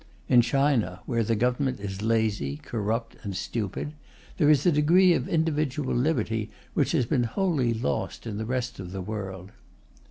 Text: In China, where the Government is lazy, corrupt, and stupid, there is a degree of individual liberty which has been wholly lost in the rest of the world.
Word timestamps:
In 0.27 0.41
China, 0.41 1.01
where 1.05 1.23
the 1.23 1.35
Government 1.35 1.79
is 1.79 2.01
lazy, 2.01 2.57
corrupt, 2.57 3.17
and 3.21 3.35
stupid, 3.37 3.93
there 4.37 4.49
is 4.49 4.65
a 4.65 4.71
degree 4.71 5.13
of 5.13 5.29
individual 5.29 5.93
liberty 5.93 6.49
which 6.73 6.93
has 6.93 7.05
been 7.05 7.25
wholly 7.25 7.71
lost 7.71 8.25
in 8.25 8.37
the 8.39 8.45
rest 8.47 8.79
of 8.79 8.93
the 8.93 9.01
world. 9.03 9.51